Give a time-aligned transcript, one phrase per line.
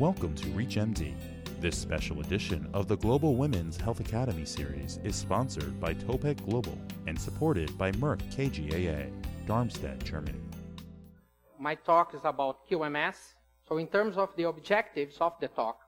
[0.00, 1.14] Welcome to ReachMD.
[1.60, 6.76] This special edition of the Global Women's Health Academy series is sponsored by Topec Global
[7.06, 9.12] and supported by Merck KGaA,
[9.46, 10.40] Darmstadt, Germany.
[11.60, 13.34] My talk is about QMS.
[13.68, 15.78] So, in terms of the objectives of the talk,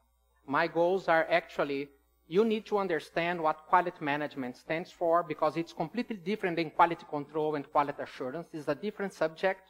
[0.46, 1.88] my goals are actually
[2.29, 7.04] you need to understand what quality management stands for because it's completely different than quality
[7.11, 8.46] control and quality assurance.
[8.52, 9.62] It's a different subject.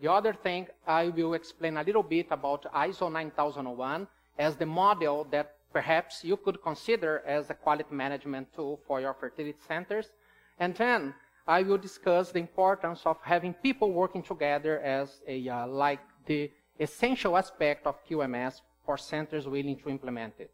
[0.00, 4.06] The other thing, I will explain a little bit about ISO 9001
[4.38, 9.14] as the model that perhaps you could consider as a quality management tool for your
[9.14, 10.10] fertility centers.
[10.58, 11.14] And then
[11.46, 16.50] I will discuss the importance of having people working together as a, uh, like the
[16.78, 20.50] essential aspect of QMS for centers willing to implement it.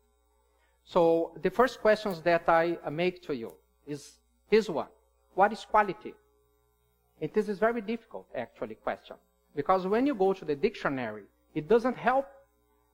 [0.84, 3.53] So the first questions that I uh, make to you
[3.87, 4.19] is
[4.51, 4.89] this one.
[5.34, 6.15] What is quality?
[7.20, 9.17] And this is very difficult, actually, question.
[9.55, 11.24] Because when you go to the dictionary,
[11.55, 12.27] it doesn't help.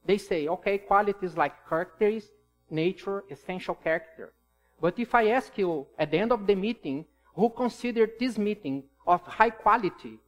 [0.05, 2.35] They say, okay, qualities like characteristics,
[2.71, 4.33] nature, essential character.
[4.81, 8.85] But if I ask you at the end of the meeting, who considered this meeting
[9.07, 10.19] of high quality,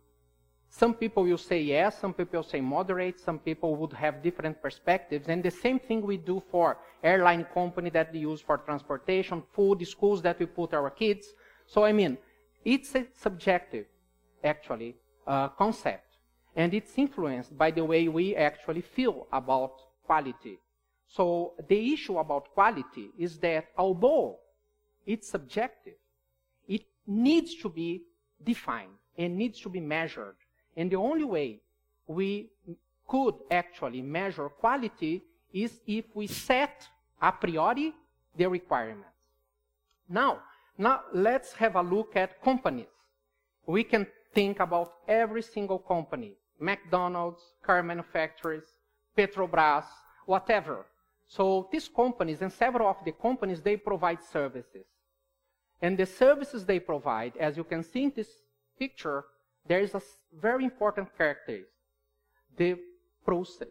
[0.68, 5.28] some people will say yes, some people say moderate, some people would have different perspectives.
[5.28, 9.86] And the same thing we do for airline company that we use for transportation, food,
[9.86, 11.34] schools that we put our kids.
[11.66, 12.16] So I mean,
[12.64, 13.86] it's a subjective,
[14.44, 14.94] actually,
[15.26, 16.09] uh, concept.
[16.60, 19.72] And it's influenced by the way we actually feel about
[20.04, 20.58] quality.
[21.06, 24.36] So the issue about quality is that although
[25.06, 25.98] it's subjective,
[26.68, 28.02] it needs to be
[28.44, 30.36] defined and needs to be measured.
[30.76, 31.60] And the only way
[32.06, 32.50] we
[33.08, 35.22] could actually measure quality
[35.54, 36.86] is if we set
[37.22, 37.94] a priori
[38.36, 39.16] the requirements.
[40.10, 40.42] Now,
[40.76, 42.92] now let's have a look at companies.
[43.64, 48.64] We can think about every single company McDonald's, car manufacturers,
[49.16, 49.84] Petrobras,
[50.26, 50.86] whatever.
[51.26, 54.86] So these companies and several of the companies, they provide services.
[55.80, 58.28] And the services they provide, as you can see in this
[58.78, 59.24] picture,
[59.66, 60.02] there is a
[60.40, 61.70] very important characteristic.
[62.56, 62.78] The
[63.24, 63.68] process.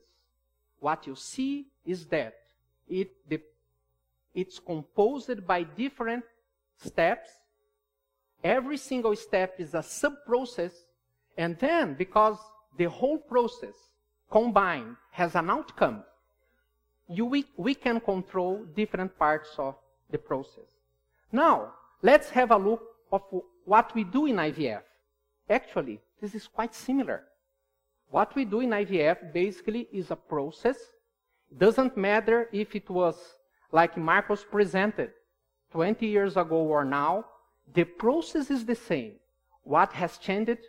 [0.80, 2.36] What you see is that
[2.88, 3.42] it, the,
[4.34, 6.24] it's composed by different
[6.78, 7.30] steps.
[8.44, 10.72] Every single step is a sub-process.
[11.38, 12.38] And then, because
[12.80, 13.76] the whole process
[14.32, 16.02] combined has an outcome,
[17.10, 19.76] you, we, we can control different parts of
[20.10, 20.70] the process.
[21.32, 22.82] Now, let's have a look
[23.12, 23.22] of
[23.66, 24.84] what we do in IVF.
[25.50, 27.24] Actually, this is quite similar.
[28.12, 30.78] What we do in IVF basically is a process.
[31.58, 33.18] Doesn't matter if it was
[33.74, 35.12] like Marcos presented
[35.74, 37.26] 20 years ago or now,
[37.74, 39.16] the process is the same.
[39.64, 40.60] What has changed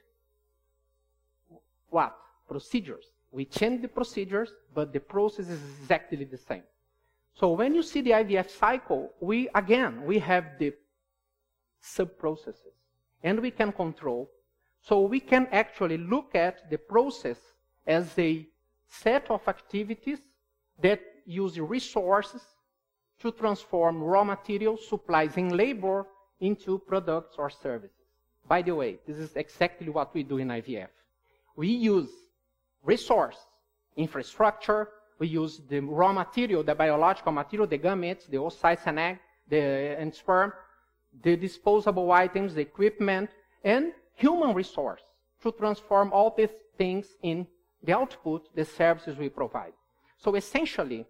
[1.91, 2.17] what?
[2.49, 3.07] Procedures.
[3.33, 6.63] We change the procedures, but the process is exactly the same.
[7.35, 10.73] So when you see the IVF cycle, we, again, we have the
[11.81, 12.75] sub-processes.
[13.23, 14.31] And we can control.
[14.83, 17.39] So we can actually look at the process
[17.87, 18.47] as a
[18.89, 20.19] set of activities
[20.83, 22.43] that use resources
[23.21, 26.07] to transform raw materials, supplies, and labor
[26.41, 27.97] into products or services.
[28.49, 30.89] By the way, this is exactly what we do in IVF
[31.57, 32.11] we use
[32.83, 33.37] resource,
[33.97, 34.89] infrastructure,
[35.19, 39.19] we use the raw material, the biological material, the gametes, the oocytes and egg,
[39.49, 39.61] the,
[39.99, 40.53] and sperm,
[41.23, 43.31] the disposable items, the equipment,
[43.65, 45.03] and human resource
[45.43, 47.47] to transform all these things in
[47.83, 49.73] the output, the services we provide.
[50.17, 51.07] So essentially,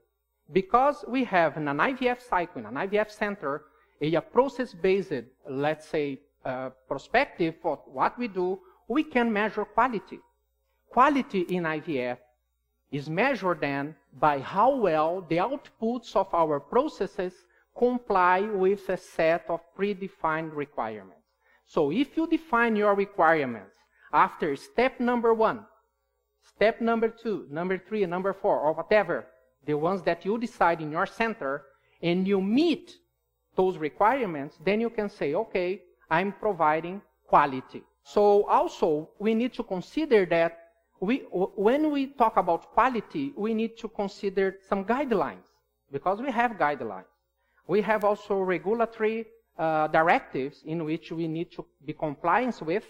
[0.52, 3.64] because we have in an IVF cycle, in an IVF center,
[4.00, 8.58] a, a process-based, let's say, uh, perspective for what we do,
[8.88, 10.18] we can measure quality.
[10.90, 12.18] Quality in IVF
[12.90, 17.32] is measured then by how well the outputs of our processes
[17.78, 21.28] comply with a set of predefined requirements.
[21.66, 23.76] So if you define your requirements
[24.12, 25.64] after step number one,
[26.42, 29.26] step number two, number three, number four, or whatever,
[29.64, 31.66] the ones that you decide in your center,
[32.02, 32.96] and you meet
[33.54, 37.84] those requirements, then you can say, okay, I'm providing quality.
[38.02, 40.59] So also, we need to consider that
[41.00, 45.46] we, when we talk about quality, we need to consider some guidelines
[45.90, 47.10] because we have guidelines.
[47.66, 49.26] We have also regulatory
[49.58, 52.84] uh, directives in which we need to be compliant with.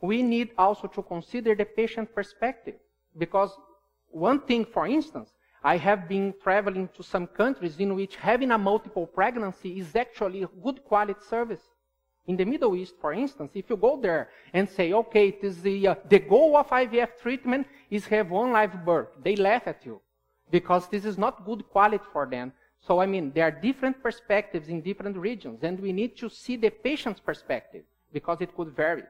[0.00, 2.76] We need also to consider the patient perspective
[3.16, 3.56] because
[4.08, 5.30] one thing, for instance,
[5.62, 10.46] I have been traveling to some countries in which having a multiple pregnancy is actually
[10.64, 11.62] good quality service.
[12.26, 15.62] In the Middle East, for instance, if you go there and say, okay, it is
[15.62, 19.84] the, uh, the goal of IVF treatment is have one live birth, they laugh at
[19.84, 20.00] you.
[20.50, 22.52] because this is not good quality for them.
[22.80, 26.56] So, I mean, there are different perspectives in different regions, and we need to see
[26.56, 29.04] the patient's perspective because it could vary.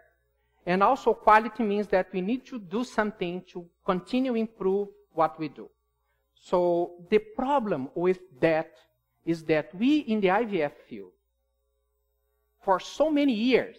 [0.66, 5.48] And also, quality means that we need to do something to continue improve what we
[5.48, 5.68] do.
[6.34, 8.72] So, the problem with that
[9.24, 11.12] is that we in the IVF field,
[12.62, 13.76] for so many years,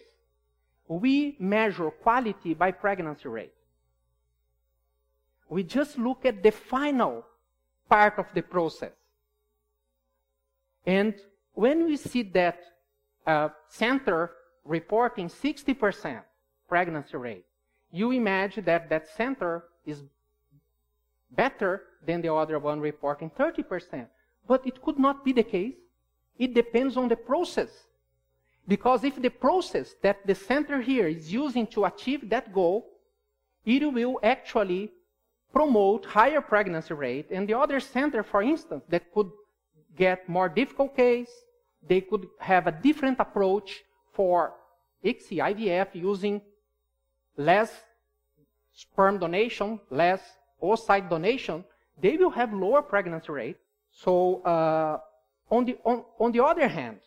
[0.88, 3.54] we measure quality by pregnancy rate.
[5.48, 7.24] We just look at the final
[7.88, 8.92] part of the process.
[10.86, 11.14] And
[11.54, 12.58] when we see that
[13.26, 14.32] uh, center
[14.64, 16.22] reporting 60%
[16.68, 17.44] pregnancy rate,
[17.90, 20.02] you imagine that that center is
[21.30, 24.06] better than the other one reporting 30%.
[24.46, 25.74] But it could not be the case.
[26.38, 27.70] It depends on the process.
[28.66, 32.86] Because if the process that the center here is using to achieve that goal,
[33.64, 34.90] it will actually
[35.52, 37.26] promote higher pregnancy rate.
[37.30, 39.30] And the other center, for instance, that could
[39.96, 41.30] get more difficult case,
[41.86, 43.82] they could have a different approach
[44.12, 44.54] for
[45.04, 46.40] ICSI, IVF, using
[47.36, 47.70] less
[48.72, 50.20] sperm donation, less
[50.62, 51.64] oocyte donation,
[52.00, 53.56] they will have lower pregnancy rate.
[53.90, 54.98] So uh,
[55.50, 57.00] on, the, on, on the other hand,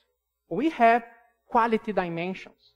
[0.50, 1.04] we have
[1.48, 2.74] quality dimensions.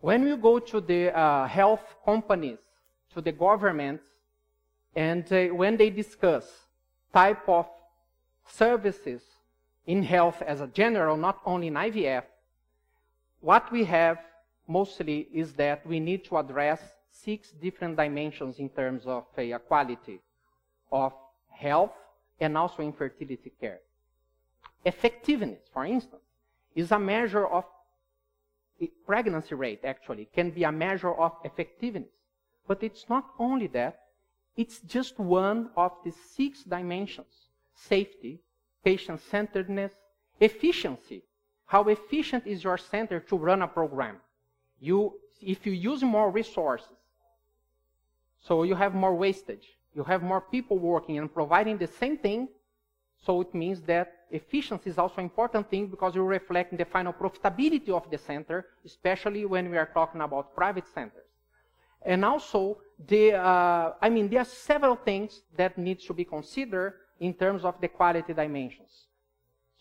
[0.00, 2.58] When we go to the uh, health companies,
[3.14, 4.04] to the governments,
[4.94, 6.44] and uh, when they discuss
[7.12, 7.66] type of
[8.46, 9.22] services
[9.86, 12.24] in health as a general, not only in IVF,
[13.40, 14.18] what we have
[14.66, 16.80] mostly is that we need to address
[17.10, 20.20] six different dimensions in terms of uh, quality
[20.92, 21.12] of
[21.50, 21.92] health
[22.40, 23.80] and also infertility care.
[24.84, 26.22] Effectiveness, for instance,
[26.74, 27.64] is a measure of
[29.06, 32.10] pregnancy rate, actually, can be a measure of effectiveness.
[32.66, 34.00] But it's not only that,
[34.56, 37.34] it's just one of the six dimensions
[37.74, 38.40] safety,
[38.84, 39.92] patient centeredness,
[40.40, 41.22] efficiency.
[41.66, 44.16] How efficient is your center to run a program?
[44.80, 46.96] You, if you use more resources,
[48.40, 52.48] so you have more wastage, you have more people working and providing the same thing,
[53.24, 57.12] so it means that efficiency is also an important thing because you reflect the final
[57.12, 61.24] profitability of the center, especially when we are talking about private centers.
[62.02, 66.94] And also, the, uh, I mean, there are several things that need to be considered
[67.20, 69.06] in terms of the quality dimensions.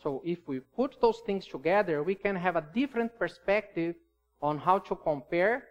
[0.02, 3.96] So if we put those things together, we can have a different perspective
[4.42, 5.64] on how to compare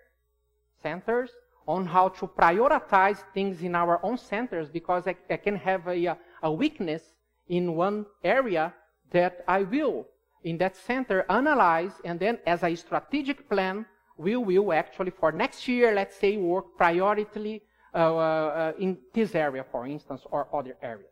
[0.83, 1.31] centers,
[1.67, 6.17] on how to prioritize things in our own centers, because I, I can have a,
[6.43, 7.03] a weakness
[7.49, 8.75] in one area
[9.11, 10.07] that I will,
[10.45, 13.87] in that center, analyze, and then as a strategic plan,
[14.19, 17.63] we will actually, for next year, let's say, work priority
[17.95, 21.09] uh, uh, in this area, for instance, or other area.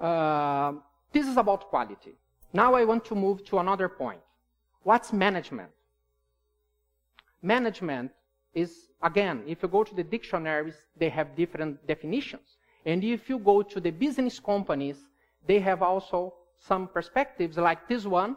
[0.00, 0.72] Uh,
[1.12, 2.12] this is about quality.
[2.52, 4.20] Now I want to move to another point.
[4.82, 5.70] What's management?
[7.40, 8.10] Management
[8.54, 12.56] is, again, if you go to the dictionaries, they have different definitions.
[12.84, 14.98] And if you go to the business companies,
[15.46, 18.36] they have also some perspectives like this one.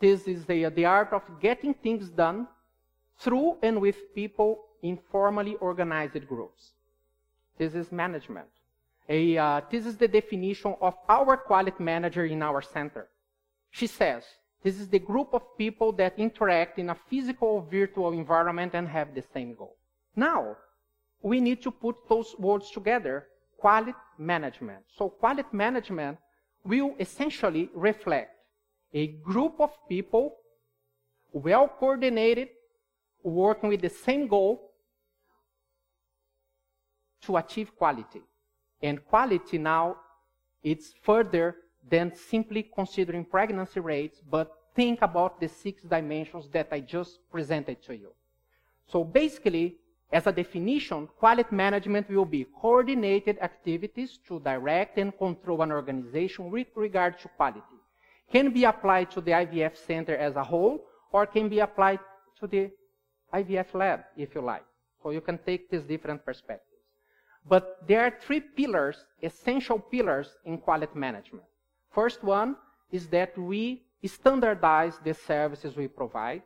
[0.00, 2.48] This is the, the art of getting things done
[3.18, 6.72] through and with people in formally organized groups.
[7.58, 8.48] This is management.
[9.08, 13.08] A, uh, this is the definition of our quality manager in our center.
[13.70, 14.24] She says,
[14.62, 18.86] this is the group of people that interact in a physical or virtual environment and
[18.88, 19.76] have the same goal.
[20.14, 20.56] Now,
[21.20, 24.84] we need to put those words together, quality management.
[24.96, 26.18] So quality management
[26.64, 28.30] will essentially reflect
[28.94, 30.36] a group of people,
[31.32, 32.48] well coordinated,
[33.22, 34.70] working with the same goal
[37.22, 38.22] to achieve quality.
[38.82, 39.96] And quality now,
[40.62, 41.56] it's further
[41.88, 47.82] than simply considering pregnancy rates, but think about the six dimensions that I just presented
[47.84, 48.12] to you.
[48.86, 49.76] So basically,
[50.12, 56.50] as a definition, quality management will be coordinated activities to direct and control an organization
[56.50, 57.62] with regard to quality.
[58.30, 62.00] Can be applied to the IVF center as a whole, or can be applied
[62.40, 62.70] to the
[63.32, 64.64] IVF lab, if you like.
[65.02, 66.68] So you can take these different perspectives.
[67.48, 71.44] But there are three pillars, essential pillars in quality management.
[71.90, 72.56] First one
[72.90, 76.42] is that we standardize the services we provide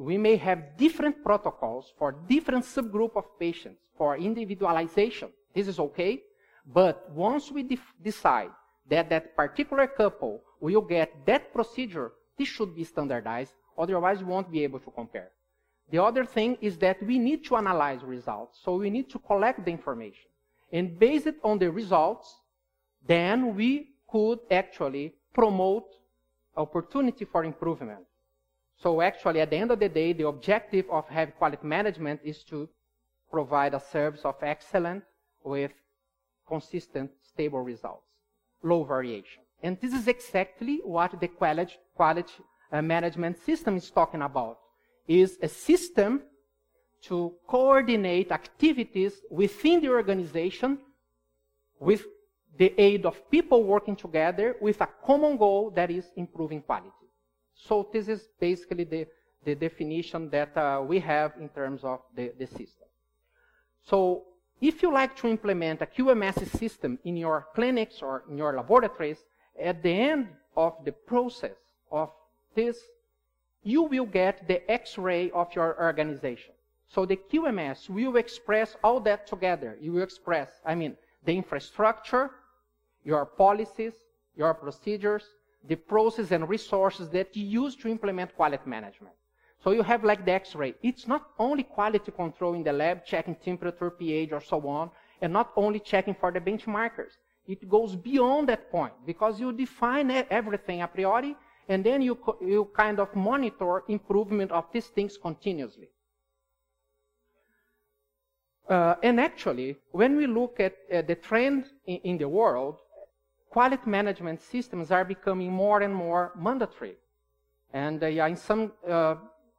[0.00, 5.28] we may have different protocols for different subgroup of patients for individualization.
[5.54, 6.22] This is okay.
[6.66, 8.50] But once we decide
[8.88, 13.52] that that particular couple will get that procedure, this should be standardized.
[13.76, 15.32] Otherwise, we won't be able to compare.
[15.90, 18.58] The other thing is that we need to analyze results.
[18.64, 20.30] So we need to collect the information.
[20.72, 22.40] And based on the results,
[23.06, 25.94] then we could actually promote
[26.56, 28.00] opportunity for improvement.
[28.82, 32.42] So actually, at the end of the day, the objective of heavy quality management is
[32.44, 32.68] to
[33.30, 35.04] provide a service of excellence
[35.44, 35.72] with
[36.48, 38.06] consistent, stable results,
[38.62, 39.42] low variation.
[39.62, 42.32] And this is exactly what the quality, quality
[42.72, 44.58] uh, management system is talking about.
[45.06, 46.22] Is a system
[47.02, 50.78] to coordinate activities within the organization
[51.78, 52.04] with
[52.56, 56.99] the aid of people working together with a common goal that is improving quality.
[57.66, 59.06] So this is basically the,
[59.44, 62.88] the definition that uh, we have in terms of the, the system.
[63.82, 64.24] So
[64.60, 69.18] if you like to implement a QMS system in your clinics or in your laboratories,
[69.60, 71.56] at the end of the process
[71.90, 72.10] of
[72.54, 72.78] this,
[73.62, 76.52] you will get the X-ray of your organization.
[76.88, 79.78] So the QMS will express all that together.
[79.80, 82.30] You will express, I mean, the infrastructure,
[83.04, 83.92] your policies,
[84.36, 85.24] your procedures,
[85.68, 89.14] the process and resources that you use to implement quality management.
[89.62, 90.74] So you have like the X-ray.
[90.82, 94.90] It's not only quality control in the lab, checking temperature, pH, or so on,
[95.20, 97.12] and not only checking for the benchmarkers.
[97.46, 101.36] It goes beyond that point because you define everything a priori,
[101.68, 105.88] and then you, you kind of monitor improvement of these things continuously.
[108.68, 112.76] Uh, and actually, when we look at uh, the trend in, in, the world,
[113.50, 116.94] quality management systems are becoming more and more mandatory.
[117.72, 119.16] And uh, in some uh,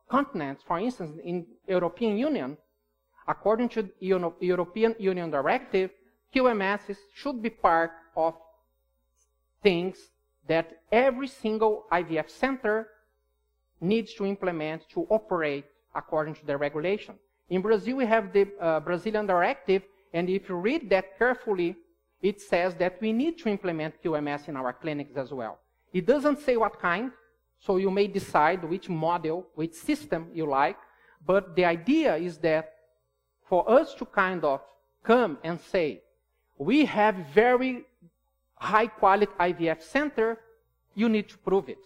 [0.09, 2.57] continents, for instance, in European Union,
[3.27, 5.91] according to the European Union directive,
[6.33, 8.33] QMSs should be part of
[9.61, 9.97] things
[10.47, 12.87] that every single IVF center
[13.79, 17.15] needs to implement to operate according to the regulation.
[17.49, 19.83] In Brazil, we have the uh, Brazilian directive,
[20.13, 21.75] and if you read that carefully,
[22.21, 25.59] it says that we need to implement QMS in our clinics as well.
[25.93, 27.11] It doesn't say what kind,
[27.59, 30.77] so you may decide which model, which system you like.
[31.25, 32.73] But the idea is that
[33.47, 34.61] for us to kind of
[35.03, 36.01] come and say,
[36.57, 37.85] we have very
[38.55, 40.39] high quality IVF center,
[40.93, 41.83] you need to prove it.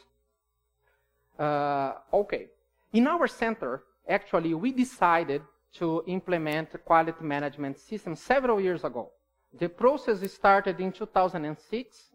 [1.40, 2.48] Uh, okay.
[2.94, 5.42] In our center, actually, we decided
[5.74, 9.12] to implement quality management system several years ago.
[9.58, 12.12] The process started in 2006,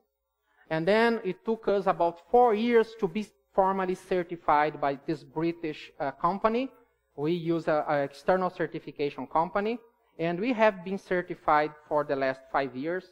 [0.69, 5.91] and then it took us about four years to be formally certified by this British
[5.99, 6.71] uh, company.
[7.17, 9.79] We use an external certification company,
[10.19, 13.05] and we have been certified for the last five years.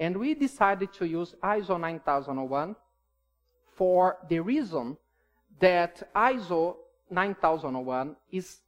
[0.00, 2.74] And we decided to use ISO 9001
[3.76, 4.96] for the reason
[5.60, 6.76] that ISO
[7.10, 8.58] 9001 is,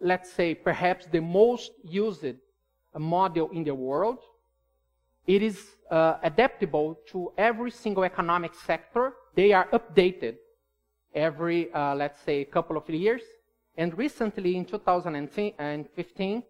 [0.00, 2.24] let's say, perhaps the most used
[2.98, 4.18] model in the world.
[5.26, 5.58] It is
[5.90, 10.36] uh, adaptable to every single economic sector they are updated
[11.14, 13.22] every, uh, let's say, couple of years.
[13.76, 16.42] And recently, in 2015,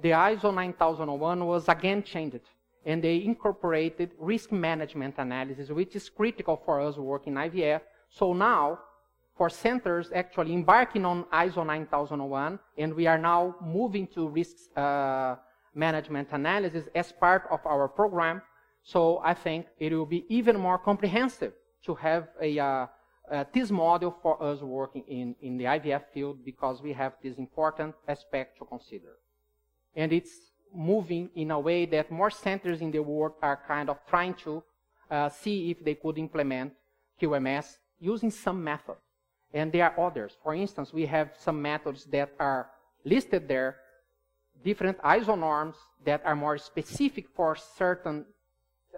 [0.00, 2.40] the ISO 9001 was again changed.
[2.86, 7.82] And they incorporated risk management analysis, which is critical for us working in IVF.
[8.08, 8.78] So now,
[9.36, 15.36] for centers actually embarking on ISO 9001, and we are now moving to risk uh,
[15.74, 18.42] management analysis as part of our program.
[18.82, 21.52] So I think it will be even more comprehensive
[21.84, 22.86] to have a, uh,
[23.52, 27.94] this model for us working in, in the IVF field because we have this important
[28.08, 29.18] aspect to consider.
[29.94, 30.30] And it's
[30.74, 34.62] moving in a way that more centers in the world are kind of trying to
[35.10, 36.72] uh, see if they could implement
[37.20, 38.96] QMS using some method.
[39.52, 40.36] And there are others.
[40.42, 42.70] For instance, we have some methods that are
[43.04, 43.76] listed there,
[44.64, 48.24] different ISO norms that are more specific for certain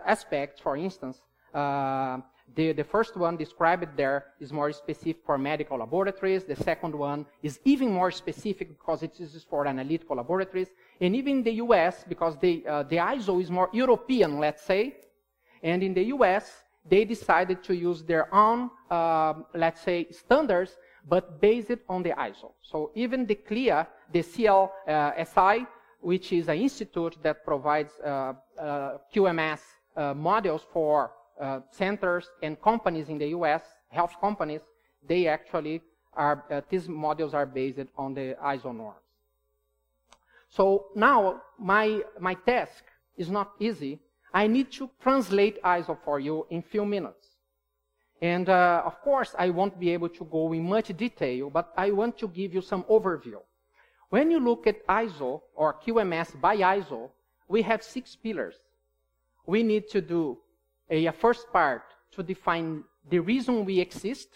[0.05, 0.61] aspects.
[0.61, 1.21] For instance,
[1.55, 2.19] uh,
[2.55, 6.45] the, the first one described there is more specific for medical laboratories.
[6.45, 10.69] The second one is even more specific because it is for analytical laboratories.
[11.01, 14.97] And even the US, because the, uh, the ISO is more European, let's say.
[15.63, 20.77] And in the US, they decided to use their own, uh, let's say, standards,
[21.09, 22.53] but based on the ISO.
[22.61, 25.67] So even the CLIA, the CLSI,
[26.01, 29.61] which is an institute that provides uh, uh QMS
[29.97, 31.13] uh, models for
[31.71, 34.61] centers and companies in the US, health companies,
[35.09, 35.81] they actually
[36.15, 38.99] are, these modules are based on the ISO norms.
[40.49, 42.85] So now my, my task
[43.17, 43.99] is not easy.
[44.33, 47.27] I need to translate ISO for you in few minutes.
[48.21, 51.91] And uh, of course, I won't be able to go in much detail, but I
[51.91, 53.41] want to give you some overview.
[54.13, 57.09] When you look at ISO or QMS by ISO,
[57.49, 58.57] we have six pillars.
[59.47, 60.37] we need to do
[60.91, 64.29] a, a first part to define the reason we exist,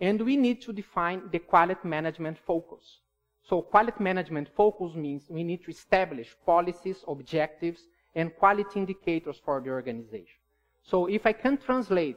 [0.00, 3.00] and we need to define the quality management focus.
[3.42, 7.80] So quality management focus means we need to establish policies, objectives,
[8.14, 10.40] and quality indicators for the organization.
[10.82, 12.16] So if I can translate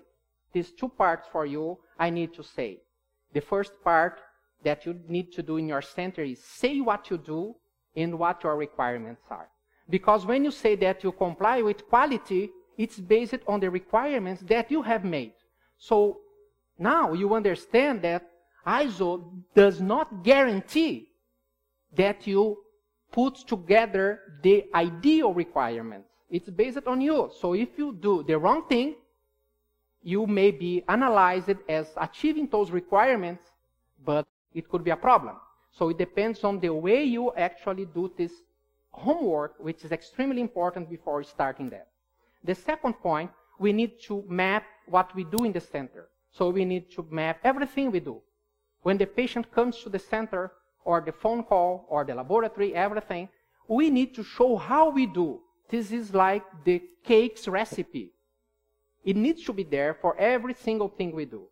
[0.53, 2.79] these two parts for you, I need to say
[3.33, 4.21] the first part
[4.63, 7.55] that you need to do in your center is say what you do
[7.95, 9.49] and what your requirements are.
[9.89, 14.71] Because when you say that you comply with quality, it's based on the requirements that
[14.71, 15.33] you have made.
[15.77, 16.19] So
[16.77, 18.27] now you understand that
[18.65, 21.09] ISO does not guarantee
[21.95, 22.57] that you
[23.11, 26.07] put together the ideal requirements.
[26.29, 27.29] It's based on you.
[27.39, 28.95] So if you do the wrong thing,
[30.01, 33.43] you may be analyzed as achieving those requirements,
[34.03, 35.35] but it could be a problem.
[35.71, 38.31] So it depends on the way you actually do this
[38.91, 41.87] homework, which is extremely important before starting that.
[42.43, 46.09] The second point, we need to map what we do in the center.
[46.31, 48.21] So we need to map everything we do.
[48.83, 50.51] When the patient comes to the center,
[50.83, 53.29] or the phone call, or the laboratory, everything,
[53.67, 55.39] we need to show how we do.
[55.69, 58.11] This is like the cake's recipe.
[59.05, 61.43] It needs to be there for every single thing we do.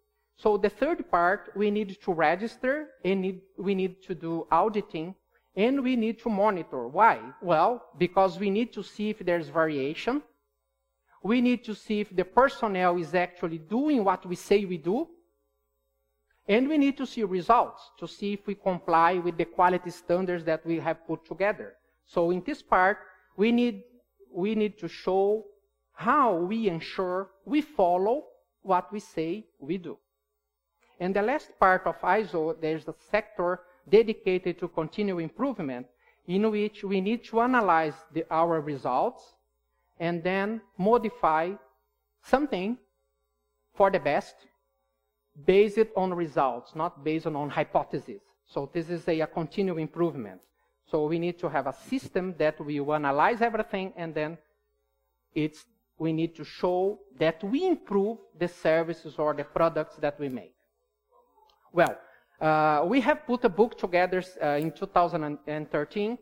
[0.41, 5.13] So the third part, we need to register and need, we need to do auditing
[5.53, 6.87] and we need to monitor.
[6.87, 7.19] Why?
[7.41, 10.23] Well, because we need to see if there's variation.
[11.21, 15.09] We need to see if the personnel is actually doing what we say we do.
[16.47, 20.45] And we need to see results to see if we comply with the quality standards
[20.45, 21.73] that we have put together.
[22.05, 22.99] So in this part,
[23.35, 23.83] we need,
[24.33, 25.43] we need to show
[25.91, 28.23] how we ensure we follow
[28.61, 29.97] what we say we do.
[30.99, 35.87] And the last part of ISO, there's a sector dedicated to continual improvement
[36.27, 39.23] in which we need to analyze the, our results
[39.99, 41.51] and then modify
[42.21, 42.77] something
[43.73, 44.35] for the best
[45.45, 48.21] based on results, not based on hypotheses.
[48.45, 50.41] So this is a, a continual improvement.
[50.91, 54.37] So we need to have a system that will analyze everything and then
[55.33, 55.65] it's,
[55.97, 60.53] we need to show that we improve the services or the products that we make.
[61.71, 61.97] Well,
[62.41, 66.17] uh, we have put a book together uh, in 2013,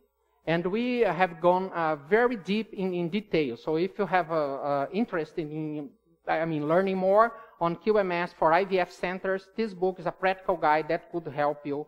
[0.45, 3.55] and we have gone uh, very deep in, in, detail.
[3.57, 5.89] So if you have uh, interest in,
[6.27, 10.87] I mean, learning more on QMS for IVF centers, this book is a practical guide
[10.89, 11.87] that could help you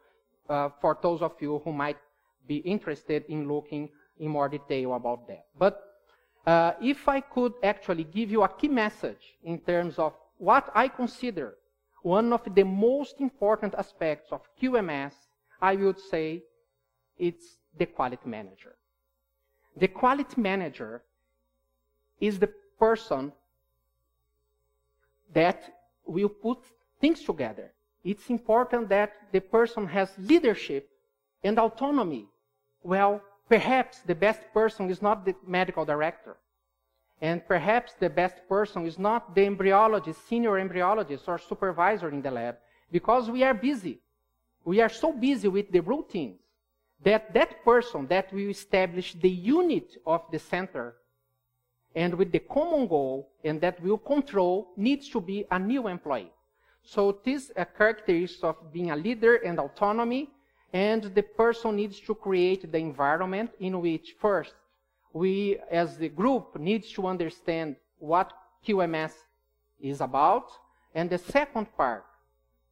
[0.49, 1.97] uh, for those of you who might
[2.47, 5.45] be interested in looking in more detail about that.
[5.57, 5.81] But
[6.45, 10.87] uh, if I could actually give you a key message in terms of what I
[10.87, 11.55] consider
[12.01, 15.13] one of the most important aspects of QMS,
[15.61, 16.43] I would say,
[17.17, 18.75] it's the quality manager.
[19.75, 21.03] The quality manager
[22.19, 23.31] is the person
[25.33, 25.61] that
[26.05, 26.59] will put
[26.99, 27.71] things together.
[28.03, 30.89] It's important that the person has leadership
[31.43, 32.27] and autonomy.
[32.83, 36.37] Well, perhaps the best person is not the medical director.
[37.21, 42.31] And perhaps the best person is not the embryologist, senior embryologist, or supervisor in the
[42.31, 42.57] lab,
[42.91, 43.99] because we are busy.
[44.63, 46.39] We are so busy with the routines
[47.03, 50.95] that that person that will establish the unit of the center
[51.95, 56.31] and with the common goal and that will control needs to be a new employee.
[56.83, 60.29] So this a characteristic of being a leader and autonomy,
[60.73, 64.53] and the person needs to create the environment in which first
[65.13, 68.31] we as the group needs to understand what
[68.65, 69.13] QMS
[69.79, 70.51] is about.
[70.93, 72.05] And the second part,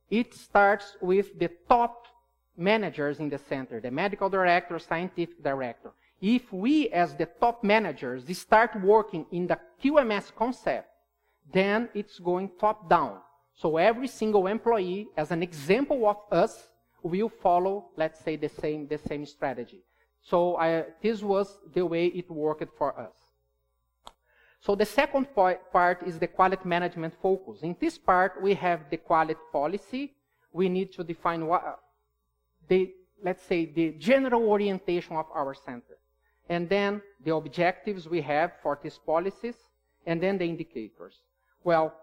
[0.10, 2.08] it starts with the top
[2.56, 5.91] managers in the center, the medical director, scientific director.
[6.19, 10.89] If we as the top managers start working in the QMS concept,
[11.54, 13.19] then it's going top down.
[13.54, 16.69] So every single employee, as an example of us,
[17.04, 19.82] will follow, let's say, the same, the same strategy.
[20.29, 23.15] So I, this was the way it worked for us.
[24.59, 27.61] So the second part is the quality management focus.
[27.61, 30.13] In this part, we have the quality policy.
[30.51, 31.79] We need to define what
[32.67, 32.91] the,
[33.23, 35.97] let's say, the general orientation of our center.
[36.49, 39.55] And then the objectives we have for these policies,
[40.05, 41.21] and then the indicators.
[41.63, 41.93] Well,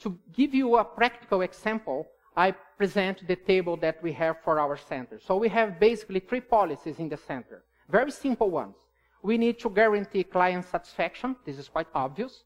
[0.00, 4.76] to give you a practical example, I present the table that we have for our
[4.76, 5.20] center.
[5.20, 7.64] So we have basically three policies in the center.
[7.88, 8.76] Very simple ones.
[9.22, 11.36] We need to guarantee client satisfaction.
[11.44, 12.44] This is quite obvious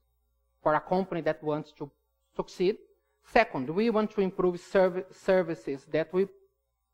[0.63, 1.91] for a company that wants to
[2.35, 2.77] succeed.
[3.25, 6.27] Second, we want to improve serv services that we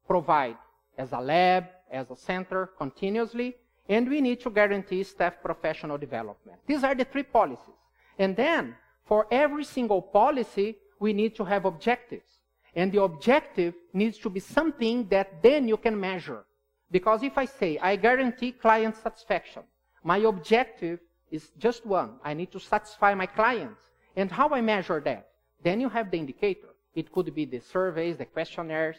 [0.06, 0.56] provide
[0.96, 3.54] as a lab, as a center, continuously.
[3.88, 6.58] and we need to guarantee staff professional development.
[6.66, 7.74] These are the three policies.
[8.18, 12.40] And then, for every single policy, we need to have objectives.
[12.74, 16.44] And the objective needs to be something that then you can measure.
[16.90, 19.62] Because if I say, I guarantee client satisfaction,
[20.02, 22.12] my objective is just one.
[22.24, 23.82] I need to satisfy my clients.
[24.16, 25.28] And how I measure that?
[25.62, 26.68] Then you have the indicator.
[26.94, 28.96] It could be the surveys, the questionnaires.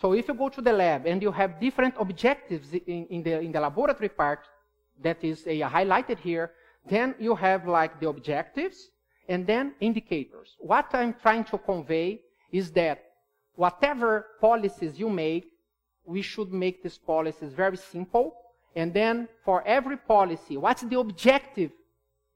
[0.00, 3.40] So if you go to the lab and you have different objectives in, in the,
[3.40, 4.40] in the laboratory part,
[5.00, 6.52] that is uh, highlighted here,
[6.88, 8.90] then you have like the objectives
[9.28, 10.56] and then indicators.
[10.58, 12.20] What I'm trying to convey
[12.50, 13.04] is that
[13.54, 15.52] whatever policies you make,
[16.08, 18.34] we should make these policies very simple.
[18.74, 21.70] And then for every policy, what's the objective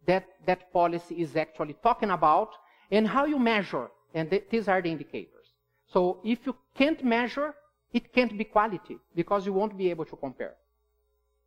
[0.07, 2.51] that that policy is actually talking about
[2.91, 3.91] and how you measure.
[4.15, 5.47] And th- these are the indicators.
[5.87, 7.55] So if you can't measure,
[7.93, 10.55] it can't be quality because you won't be able to compare.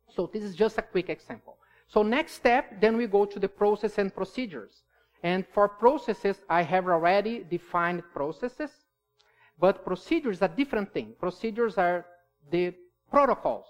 [0.08, 1.56] So this is just a quick example.
[1.88, 4.82] So next step, then we go to the process and procedures.
[5.22, 8.70] And for processes, I have already defined processes,
[9.58, 11.14] but procedures are different thing.
[11.18, 12.06] Procedures are
[12.50, 12.74] the
[13.10, 13.66] protocols,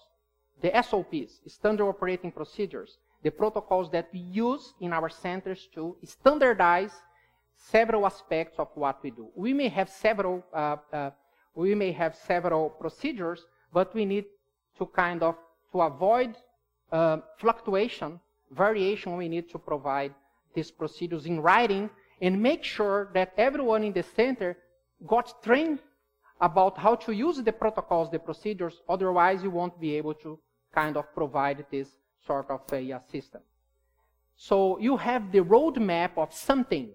[0.61, 6.93] the SOPs, standard operating procedures, the protocols that we use in our centers to standardize
[7.57, 9.29] several aspects of what we do.
[9.35, 11.11] We may have several, uh, uh,
[11.55, 14.27] we may have several procedures, but we need
[14.79, 15.37] to kind of
[15.73, 16.37] to avoid
[16.93, 19.17] uh, fluctuation, variation.
[19.17, 20.15] We need to provide
[20.55, 24.57] these procedures in writing and make sure that everyone in the center
[25.07, 25.81] got trained
[26.40, 28.83] about how to use the protocols, the procedures.
[28.88, 30.38] Otherwise, you won't be able to
[30.75, 31.88] kind of provide this
[32.27, 33.40] sort of a system.
[34.37, 36.90] So you have the roadmap of something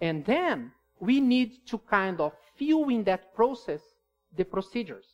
[0.00, 3.80] and then we need to kind of fill in that process
[4.36, 5.06] the procedures.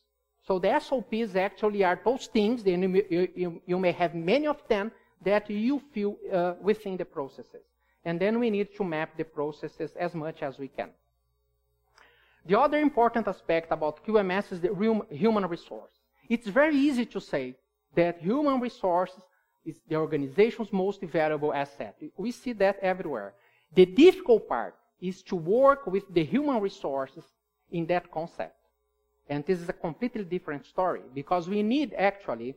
[0.42, 4.66] So the SOPs actually are those things, and you, you, you may have many of
[4.68, 4.90] them,
[5.22, 7.64] that you fill uh, within the processes.
[8.04, 10.90] And then we need to map the processes as much as we can.
[12.46, 15.92] The other important aspect about QMS is the human resource.
[16.28, 17.54] It's very easy to say
[17.94, 19.22] that human resources
[19.64, 21.96] is the organization's most valuable asset.
[22.16, 23.34] We see that everywhere.
[23.74, 27.24] The difficult part is to work with the human resources
[27.70, 28.56] in that concept.
[29.28, 32.56] And this is a completely different story because we need actually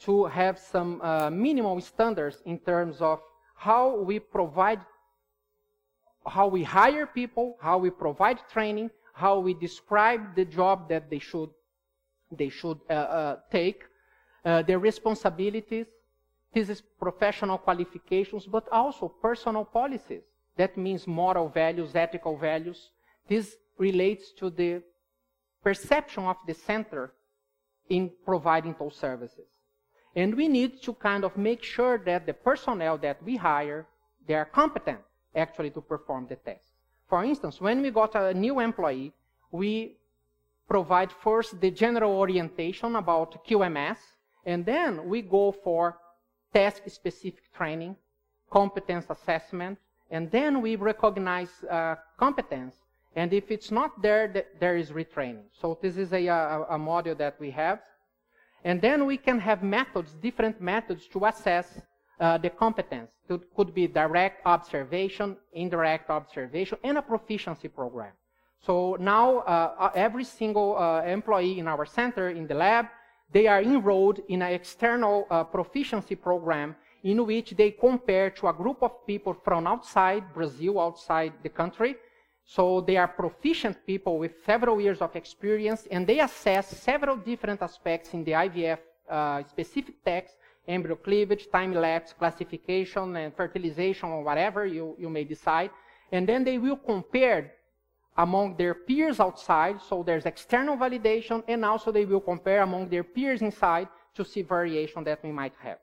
[0.00, 3.20] to have some uh, minimal standards in terms of
[3.54, 4.80] how we provide,
[6.26, 11.18] how we hire people, how we provide training, how we describe the job that they
[11.18, 11.50] should,
[12.30, 13.84] they should uh, uh, take,
[14.44, 15.86] uh, their responsibilities.
[16.54, 20.22] This is professional qualifications, but also personal policies.
[20.56, 22.90] That means moral values, ethical values.
[23.28, 24.82] This relates to the
[25.62, 27.12] perception of the center
[27.88, 29.46] in providing those services.
[30.14, 33.86] And we need to kind of make sure that the personnel that we hire,
[34.26, 35.00] they are competent
[35.34, 36.71] actually to perform the test.
[37.12, 39.12] For instance, when we got a new employee,
[39.50, 39.98] we
[40.66, 43.98] provide first the general orientation about QMS,
[44.46, 45.98] and then we go for
[46.54, 47.96] task-specific training,
[48.50, 49.78] competence assessment,
[50.10, 52.76] and then we recognize uh, competence.
[53.14, 55.44] And if it's not there, th- there is retraining.
[55.52, 57.80] So this is a, a, a module that we have.
[58.64, 61.78] And then we can have methods, different methods to assess
[62.20, 63.10] uh, the competence.
[63.28, 68.12] It could be direct observation, indirect observation, and a proficiency program.
[68.64, 72.86] So now uh, uh every single uh, employee in our center, in the lab,
[73.32, 78.52] they are enrolled in an external uh, proficiency program in which they compare to a
[78.52, 81.96] group of people from outside Brazil, outside the country.
[82.44, 87.62] So they are proficient people with several years of experience, and they assess several different
[87.62, 94.66] aspects in the IVF uh, specific text, embryo cleavage, time-lapse, classification, and fertilization, or whatever
[94.66, 95.70] you, you may decide.
[96.10, 97.52] And then they will compare
[98.16, 103.02] among their peers outside, so there's external validation, and also they will compare among their
[103.02, 105.78] peers inside to see variation that we might have.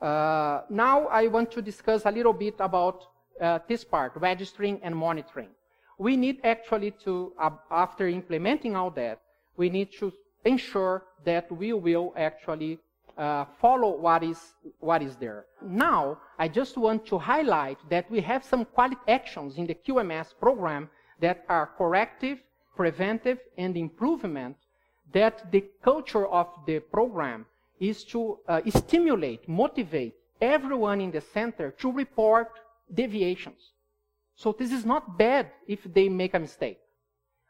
[0.00, 3.06] Uh, now I want to discuss a little bit about
[3.40, 5.50] uh, this part, registering and monitoring.
[5.98, 9.20] We need actually to, uh, after implementing all that,
[9.56, 10.12] we need to
[10.44, 12.78] ensure that we will actually
[13.16, 14.38] uh, follow what is,
[14.80, 15.46] what is there.
[15.62, 20.34] Now, I just want to highlight that we have some quality actions in the QMS
[20.38, 22.38] program that are corrective,
[22.76, 24.56] preventive, and improvement
[25.12, 27.46] that the culture of the program
[27.80, 32.50] is to uh, stimulate, motivate everyone in the center to report
[32.92, 33.72] deviations.
[34.34, 36.78] So this is not bad if they make a mistake.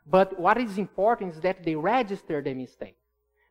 [0.07, 2.97] But what is important is that they register the mistake.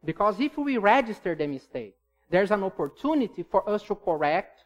[0.04, 1.96] Because if we register the mistake,
[2.30, 4.66] there's an opportunity for us to correct,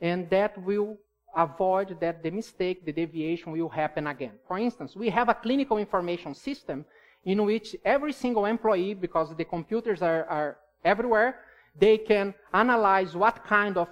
[0.00, 0.96] and that will
[1.36, 4.32] avoid that the mistake, the deviation will happen again.
[4.48, 6.84] For instance, we have a clinical information system
[7.24, 11.40] in which every single employee, because the computers are, are everywhere,
[11.78, 13.88] they can analyze what kind of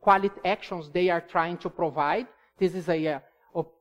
[0.00, 2.26] quality actions they are trying to provide.
[2.58, 3.22] This is a,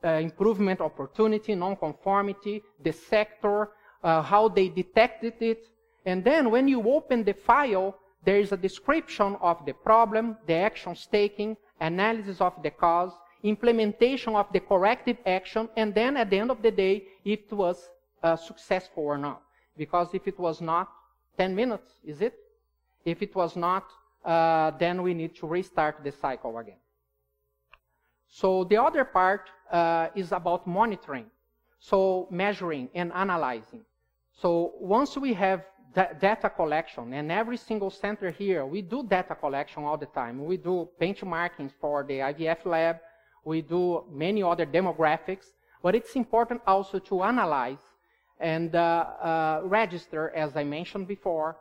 [0.04, 3.72] improvement opportunity, non-conformity, the sector,
[4.04, 5.68] uh, how they detected it.
[6.06, 10.54] And then when you open the file, there is a description of the problem, the
[10.54, 13.12] actions taken, analysis of the cause,
[13.44, 17.54] implementation of the corrective action, and then at the end of the day, if it
[17.54, 17.90] was
[18.24, 19.42] uh, successful or not.
[19.78, 20.90] Because if it was not,
[21.38, 22.36] 10 minutes, is it?
[23.04, 23.86] If it was not,
[24.24, 26.78] uh, then we need to restart the cycle again.
[28.28, 31.26] So the other part uh, is about monitoring.
[31.80, 33.82] So measuring and analyzing.
[34.42, 39.84] So once we have data collection, and every single center here, we do data collection
[39.84, 40.44] all the time.
[40.44, 42.98] We do benchmarking for the IVF lab.
[43.46, 45.48] We do many other demographics.
[45.82, 47.84] But it's important also to analyze
[48.40, 51.58] and uh, uh, register, as I mentioned before,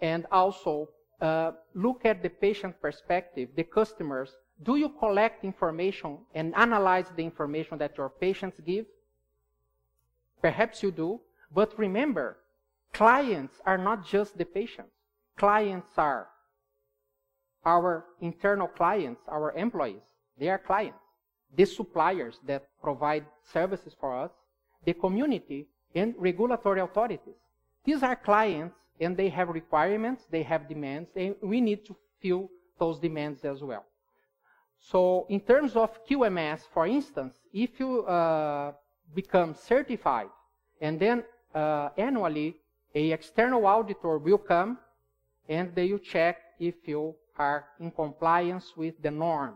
[0.00, 0.88] and also
[1.20, 4.30] uh, look at the patient perspective, the customers.
[4.62, 8.86] Do you collect information and analyze the information that your patients give?
[10.40, 11.20] Perhaps you do,
[11.52, 12.36] but remember,
[12.94, 14.94] clients are not just the patients.
[15.36, 16.28] Clients are
[17.66, 20.06] our internal clients, our employees.
[20.38, 20.98] They are clients.
[21.56, 24.30] The suppliers that provide services for us,
[24.84, 27.38] the community, and regulatory authorities.
[27.84, 32.48] These are clients and they have requirements, they have demands, and we need to fill
[32.78, 33.84] those demands as well.
[34.78, 38.72] So in terms of QMS, for instance, if you uh,
[39.14, 40.28] become certified
[40.80, 42.56] and then uh, annually
[42.94, 44.78] a external auditor will come
[45.48, 49.54] and they will check if you are in compliance with the norm.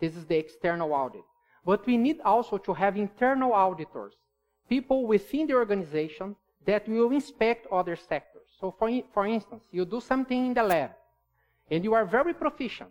[0.00, 1.24] This is the external audit.
[1.64, 4.14] But we need also to have internal auditors,
[4.68, 8.48] people within the organization that will inspect other sectors.
[8.60, 10.90] So for, for instance, you do something in the lab
[11.70, 12.90] and you are very proficient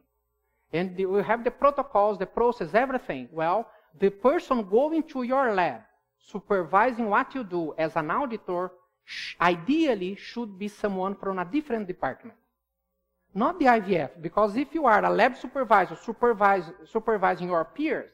[0.74, 3.30] and you have the protocols, the process, everything.
[3.32, 5.82] Well, the person going to your lab,
[6.20, 8.72] supervising what you do as an auditor,
[9.40, 12.38] ideally should be someone from a different department.
[13.34, 15.98] Not the IVF, because if you are a lab supervisor
[16.86, 18.10] supervising your peers,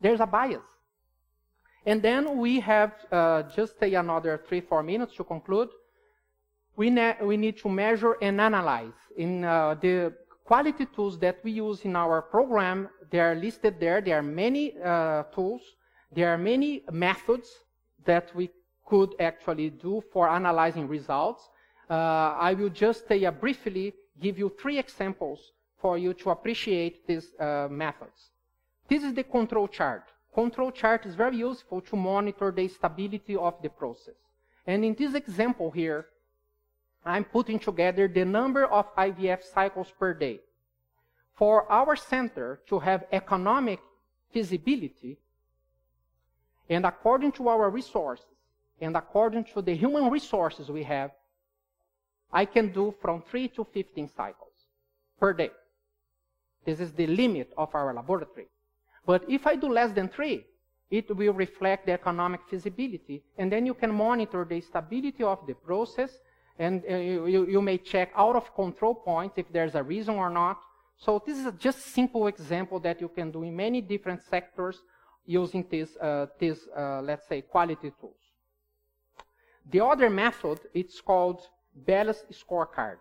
[0.00, 0.62] there's a bias.
[1.84, 5.68] And then we have uh, just another three, four minutes to conclude
[6.80, 6.90] we,
[7.22, 8.98] we need to measure and analyze.
[9.16, 14.00] In uh, the quality tools that we use in our program, they are listed there.
[14.00, 15.60] There are many uh, tools.
[16.10, 17.48] There are many methods
[18.06, 18.50] that we
[18.90, 21.48] could actually do for analyzing results.
[21.88, 21.94] Uh,
[22.48, 27.68] I will just uh, briefly give you three examples for you to appreciate these uh,
[27.70, 28.30] methods.
[28.88, 30.04] This is the control chart.
[30.34, 34.18] Control chart is very useful to monitor the stability of the process.
[34.66, 36.06] And in this example here,
[37.04, 40.40] I'm putting together the number of IVF cycles per day.
[41.34, 43.80] For our center to have economic
[44.32, 45.16] feasibility,
[46.68, 48.26] and according to our resources,
[48.80, 51.10] and according to the human resources we have,
[52.32, 54.54] I can do from 3 to 15 cycles
[55.18, 55.50] per day.
[56.64, 58.48] This is the limit of our laboratory.
[59.04, 60.44] But if I do less than 3,
[60.90, 65.54] it will reflect the economic feasibility, and then you can monitor the stability of the
[65.54, 66.18] process
[66.60, 70.28] and uh, you, you may check out of control points if there's a reason or
[70.28, 70.60] not.
[70.98, 74.82] So this is a just simple example that you can do in many different sectors
[75.24, 76.26] using these, uh,
[76.76, 78.29] uh, let's say, quality tools.
[79.70, 81.40] The other method, it's called
[81.86, 82.98] balance scorecard.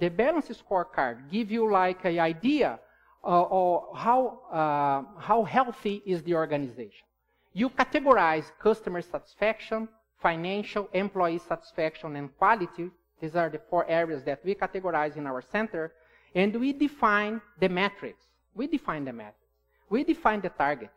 [0.00, 2.80] The balance scorecard give you like an idea
[3.24, 7.06] uh, of how, uh, how healthy is the organization.
[7.52, 9.88] You categorize customer satisfaction,
[10.20, 12.90] financial, employee satisfaction, and quality.
[13.20, 15.92] These are the four areas that we categorize in our center.
[16.34, 18.24] And we define the metrics.
[18.54, 19.38] We define the metrics.
[19.90, 20.90] We define the target.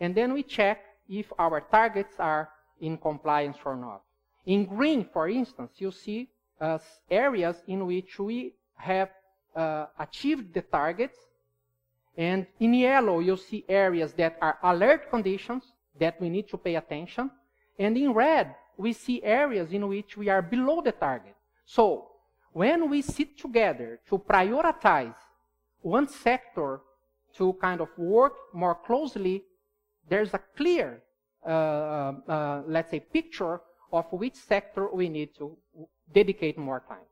[0.00, 4.02] And then we check if our targets are in compliance or not.
[4.46, 6.28] In green, for instance, you see
[6.60, 6.78] uh,
[7.10, 9.10] areas in which we have
[9.54, 11.18] uh, achieved the targets.
[12.16, 15.64] And in yellow, you see areas that are alert conditions
[15.98, 17.30] that we need to pay attention.
[17.78, 21.34] And in red, we see areas in which we are below the target.
[21.64, 22.08] So,
[22.52, 25.16] when we sit together to prioritize
[25.82, 26.80] one sector
[27.36, 29.44] to kind of work more closely,
[30.08, 31.02] there's a clear,
[31.44, 33.60] uh, uh, uh, let's say, picture
[33.92, 35.56] of which sector we need to
[36.12, 37.08] dedicate more time.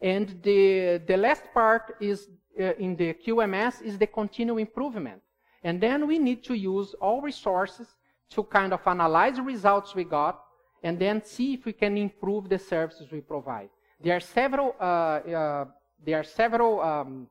[0.00, 2.28] And the, the last part is
[2.60, 5.22] uh, in the QMS is the continual improvement.
[5.62, 7.88] And then we need to use all resources
[8.30, 10.44] to kind of analyze the results we got
[10.82, 13.70] and then see if we can improve the services we provide.
[14.02, 15.64] There are several, uh, uh,
[16.04, 17.26] there are several um,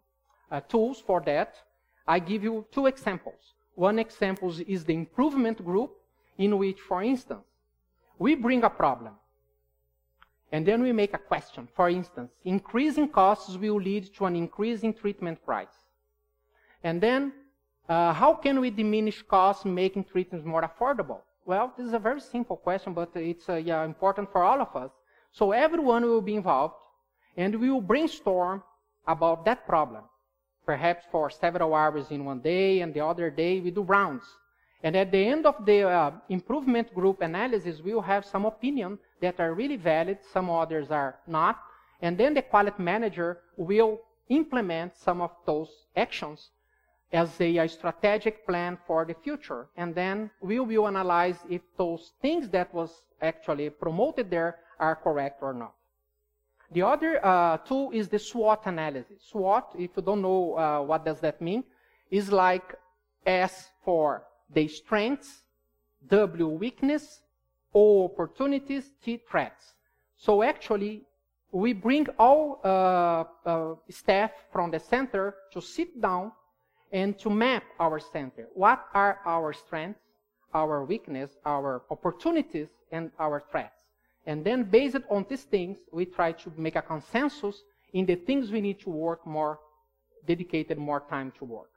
[0.50, 1.56] uh, tools for that.
[2.08, 3.54] I give you two examples.
[3.76, 5.92] One example is the improvement group,
[6.38, 7.46] in which, for instance,
[8.20, 9.14] we bring a problem.
[10.52, 11.68] And then we make a question.
[11.76, 15.76] For instance, increasing costs will lead to an increase in treatment price.
[16.84, 17.34] And then,
[17.90, 21.22] uh, how can we diminish costs making treatments more affordable?
[21.46, 24.76] Well, this is a very simple question, but it's uh, yeah, important for all of
[24.76, 24.92] us.
[25.32, 26.76] So everyone will be involved,
[27.36, 28.64] and we will brainstorm
[29.08, 30.04] about that problem.
[30.66, 34.24] Perhaps for several hours in one day, and the other day we do rounds.
[34.84, 39.00] And at the end of the uh, improvement group analysis, we will have some opinion
[39.22, 41.58] that are really valid, some others are not.
[42.02, 46.50] And then the quality manager will implement some of those actions
[47.14, 49.68] as a, a, strategic plan for the future.
[49.78, 55.42] And then we will analyze if those things that was actually promoted there are correct
[55.42, 55.74] or not.
[56.72, 59.22] The other uh, tool is the SWOT analysis.
[59.30, 61.64] SWOT, if you don't know uh, what does that mean,
[62.10, 62.76] is like
[63.26, 65.44] S for the strengths,
[66.08, 67.22] W weakness,
[67.74, 69.74] O opportunities, T threats.
[70.18, 71.04] So actually,
[71.52, 76.32] we bring all uh, uh, staff from the center to sit down
[76.92, 78.48] and to map our center.
[78.54, 80.00] What are our strengths,
[80.54, 83.82] our weakness, our opportunities, and our threats?
[84.26, 87.64] And then based on these things, we try to make a consensus
[87.94, 89.60] in the things we need to work more,
[90.26, 91.70] dedicated more time to work.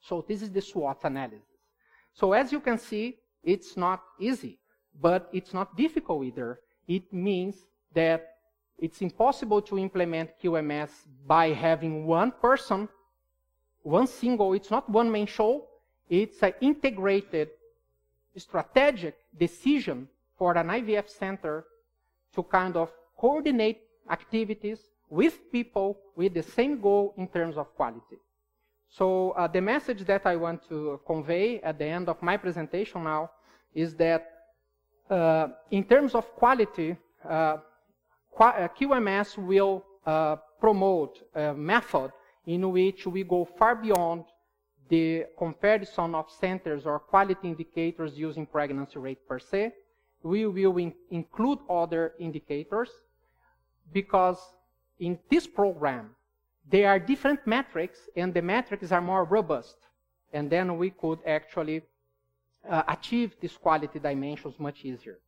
[0.00, 1.51] So this is the SWOT analysis.
[2.12, 4.58] So as you can see, it's not easy,
[5.00, 6.60] but it's not difficult either.
[6.86, 7.56] It means
[7.94, 8.36] that
[8.78, 10.90] it's impossible to implement QMS
[11.26, 12.88] by having one person,
[13.82, 15.66] one single, it's not one main show,
[16.08, 17.48] it's an integrated
[18.36, 21.64] strategic decision for an IVF center
[22.34, 28.18] to kind of coordinate activities with people with the same goal in terms of quality.
[28.98, 33.04] So uh, the message that I want to convey at the end of my presentation
[33.04, 33.30] now
[33.74, 34.28] is that
[35.08, 37.56] uh, in terms of quality, uh,
[38.38, 42.12] QMS uh, will uh, promote a method
[42.44, 44.24] in which we go far beyond
[44.90, 49.72] the comparison of centers or quality indicators using pregnancy rate per se.
[50.22, 52.90] We will in include other indicators
[53.90, 54.38] because
[54.98, 56.14] in this program,
[56.68, 59.76] there are different metrics, and the metrics are more robust.
[60.32, 61.82] And then we could actually
[62.68, 65.18] uh, achieve these quality dimensions much easier.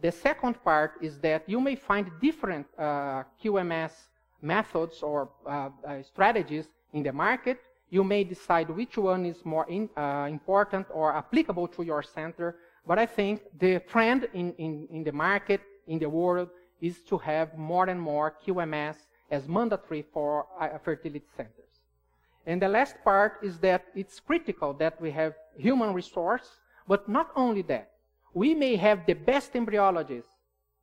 [0.00, 3.92] The second part is that you may find different uh, QMS
[4.42, 7.58] methods or uh, uh, strategies in the market.
[7.90, 12.56] You may decide which one is more in, uh, important or applicable to your center.
[12.86, 17.16] But I think the trend in, in, in the market, in the world, is to
[17.18, 18.96] have more and more QMS
[19.30, 21.64] as mandatory for uh, fertility centers.
[22.46, 27.30] And the last part is that it's critical that we have human resource, but not
[27.34, 27.90] only that.
[28.34, 30.26] We may have the best embryologist,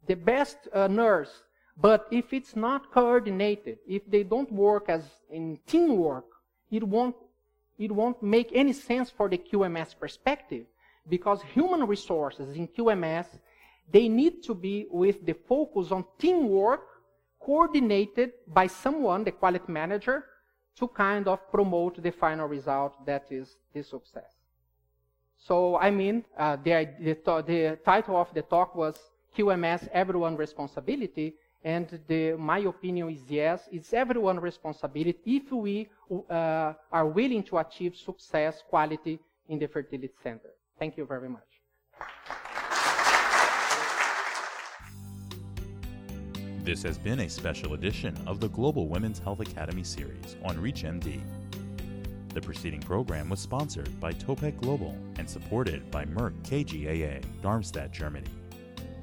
[0.07, 1.43] the best uh, nurse,
[1.77, 6.25] but if it's not coordinated, if they don't work as in teamwork,
[6.71, 7.15] it won't,
[7.77, 10.65] it won't make any sense for the QMS perspective
[11.07, 13.27] because human resources in QMS,
[13.91, 16.81] they need to be with the focus on teamwork
[17.43, 20.25] coordinated by someone, the quality manager,
[20.77, 24.31] to kind of promote the final result that is the success.
[25.37, 28.95] So, I mean, uh, the, the, the, title of the talk was
[29.35, 35.89] QMS, Everyone Responsibility, and the, my opinion is yes, it's everyone responsibility if we
[36.29, 40.51] uh, are willing to achieve success, quality in the fertility center.
[40.79, 42.50] Thank you very much.
[46.71, 51.19] This has been a special edition of the Global Women's Health Academy series on ReachMD.
[52.33, 58.29] The preceding program was sponsored by Topec Global and supported by Merck KGaA, Darmstadt, Germany.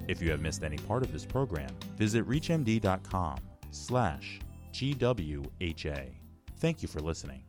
[0.08, 1.68] If you have missed any part of this program,
[1.98, 3.36] visit reachmd.com
[3.70, 4.40] slash
[4.72, 6.08] GWHA.
[6.60, 7.42] Thank you for listening.